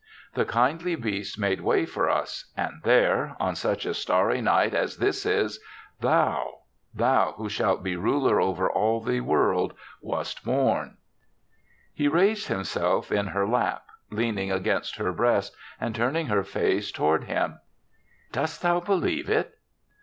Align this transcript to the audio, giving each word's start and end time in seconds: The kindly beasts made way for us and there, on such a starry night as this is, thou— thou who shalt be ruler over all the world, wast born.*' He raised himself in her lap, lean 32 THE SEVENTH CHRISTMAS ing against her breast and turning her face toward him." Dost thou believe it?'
The 0.33 0.45
kindly 0.45 0.95
beasts 0.95 1.37
made 1.37 1.61
way 1.61 1.85
for 1.85 2.09
us 2.09 2.51
and 2.57 2.81
there, 2.83 3.35
on 3.39 3.55
such 3.55 3.85
a 3.85 3.93
starry 3.93 4.41
night 4.41 4.73
as 4.73 4.97
this 4.97 5.27
is, 5.27 5.59
thou— 5.99 6.61
thou 6.95 7.33
who 7.33 7.47
shalt 7.49 7.83
be 7.83 7.95
ruler 7.95 8.41
over 8.41 8.67
all 8.67 8.99
the 8.99 9.19
world, 9.21 9.75
wast 10.01 10.43
born.*' 10.43 10.97
He 11.93 12.07
raised 12.07 12.47
himself 12.47 13.11
in 13.11 13.27
her 13.27 13.45
lap, 13.47 13.83
lean 14.09 14.33
32 14.33 14.33
THE 14.33 14.33
SEVENTH 14.33 14.35
CHRISTMAS 14.35 14.41
ing 14.41 14.51
against 14.79 14.95
her 14.95 15.13
breast 15.13 15.55
and 15.79 15.93
turning 15.93 16.25
her 16.29 16.43
face 16.43 16.91
toward 16.91 17.25
him." 17.25 17.59
Dost 18.31 18.63
thou 18.63 18.79
believe 18.79 19.29
it?' 19.29 19.53